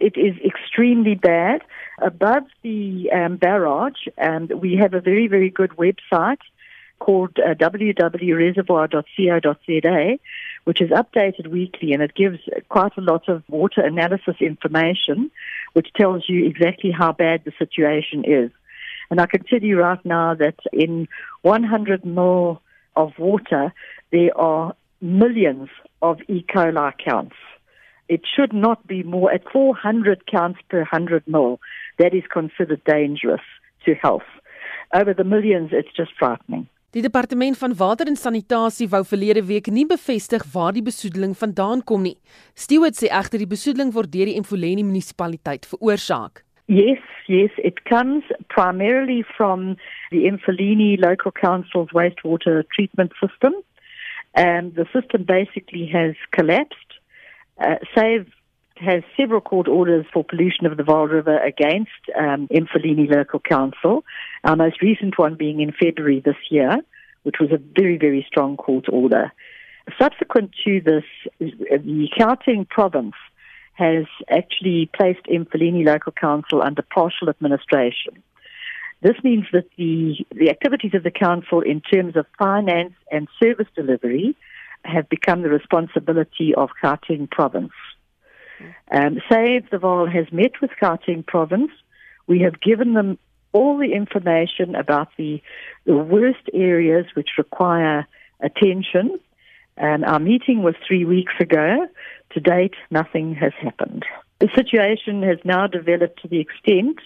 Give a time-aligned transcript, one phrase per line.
[0.00, 1.62] It is extremely bad.
[2.00, 6.38] Above the um, barrage, um, we have a very, very good website
[6.98, 10.18] called uh, www.reservoir.co.za,
[10.64, 12.38] which is updated weekly and it gives
[12.68, 15.30] quite a lot of water analysis information,
[15.72, 18.50] which tells you exactly how bad the situation is.
[19.10, 21.08] And I can tell you right now that in
[21.42, 22.60] 100 mil
[22.94, 23.72] of water,
[24.10, 25.70] there are millions
[26.02, 26.44] of E.
[26.48, 27.36] coli counts.
[28.08, 31.60] It should not be more at 400 counts per 100 mil.
[31.98, 33.44] That is considered dangerous
[33.84, 34.28] to health.
[34.94, 36.68] Over the millions, it's just frightening.
[36.90, 41.82] Die departement van water en sanitasie wou verlede week nie bevestig waar die besoedeling vandaan
[41.84, 42.16] kom nie.
[42.56, 46.40] Stewart sê egter die besoedeling word deur die Emfuleni munisipaliteit veroorsaak.
[46.72, 49.76] Yes, yes, it comes primarily from
[50.10, 53.52] the Emfuleni local council's wastewater treatment system.
[54.34, 56.87] And the system basically has collapsed.
[57.58, 58.26] Uh, SAVE
[58.76, 64.04] has several court orders for pollution of the Vaal River against um, Local Council,
[64.44, 66.76] our most recent one being in February this year,
[67.24, 69.32] which was a very, very strong court order.
[70.00, 71.04] Subsequent to this,
[71.40, 73.14] the Gauteng province
[73.72, 78.22] has actually placed Emfuleni Local Council under partial administration.
[79.00, 83.68] This means that the, the activities of the council in terms of finance and service
[83.74, 84.34] delivery
[84.84, 87.72] have become the responsibility of Gauteng province.
[88.90, 91.70] Um, Save the Vaal has met with Gauteng province.
[92.26, 93.18] We have given them
[93.52, 95.40] all the information about the,
[95.86, 98.06] the worst areas which require
[98.40, 99.18] attention.
[99.76, 101.86] And our meeting was three weeks ago.
[102.32, 104.04] To date, nothing has happened.
[104.40, 106.98] The situation has now developed to the extent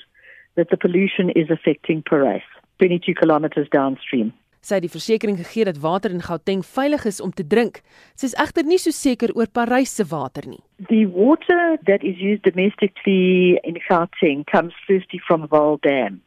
[0.57, 2.43] that the pollution is affecting Parys,
[2.79, 4.33] 22 kilometers downstream.
[4.63, 7.81] Sy het die versekering gegee dat water in Gauteng veilig is om te drink.
[8.15, 10.63] Sy is egter nie so seker oor Parys se water nie.
[10.87, 16.21] The water that is used domestically in Gauteng comes firstly from Vaal Dam,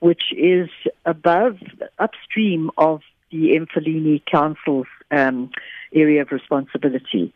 [0.00, 0.66] which is
[1.06, 1.62] above
[2.02, 5.48] upstream of the Emfuleni Council's um,
[5.94, 7.32] area of responsibility.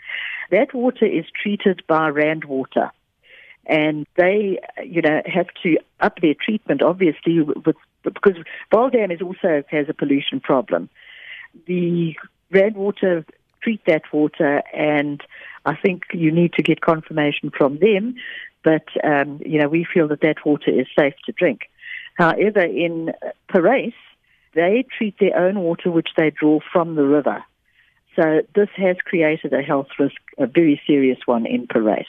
[0.51, 2.91] That water is treated by Rand Water.
[3.67, 8.35] And they, you know, have to up their treatment, obviously, with because
[8.73, 10.89] Dam is also has a pollution problem.
[11.67, 12.15] The
[12.51, 13.25] Rand Water
[13.63, 15.23] treat that water, and
[15.65, 18.17] I think you need to get confirmation from them.
[18.65, 21.63] But um, you know, we feel that that water is safe to drink.
[22.15, 23.13] However, in
[23.49, 23.95] Parys,
[24.55, 27.43] they treat their own water, which they draw from the river.
[28.17, 32.07] So this has created a health risk, a very serious one in Parys.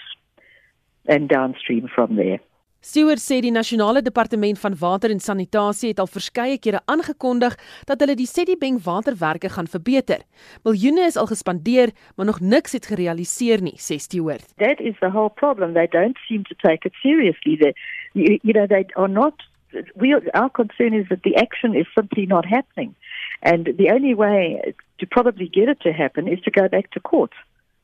[1.06, 2.40] And downstream from there.
[2.84, 7.56] Stewart sê die nasionale departement van water en sanitasie het al verskeie kere aangekondig
[7.88, 10.26] dat hulle die Sedibeng waterwerke gaan verbeter.
[10.68, 14.52] Miljoene is al gespandeer, maar nog niks het gerealiseer nie, sê Stewart.
[14.60, 15.74] That is the whole problem.
[15.80, 17.56] They don't seem to take it seriously.
[17.56, 17.72] They,
[18.12, 19.48] you, you know, they are not
[19.96, 22.96] we our concern is that the action is simply not happening.
[23.42, 27.00] And the only way to probably get it to happen is to go back to
[27.00, 27.32] court.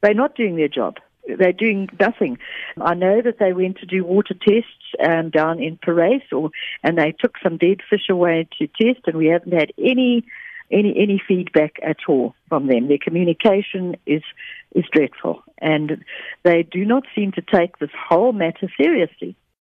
[0.02, 1.00] They're not doing their job
[1.38, 2.38] they're doing nothing.
[2.80, 6.52] I know that they went to do water tests um, down in Parys, or
[6.84, 10.26] and they took some dead fish away to test, and we haven't had any
[10.72, 12.88] any any feedback at all from them.
[12.88, 14.24] Their communication is
[14.74, 16.04] is dreadful, and
[16.44, 19.36] they do not seem to take this whole matter seriously.